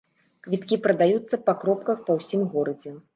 Квіткі 0.45 0.79
прадаюцца 0.85 1.39
па 1.49 1.55
кропках 1.65 2.01
па 2.09 2.17
ўсім 2.21 2.41
горадзе. 2.55 2.95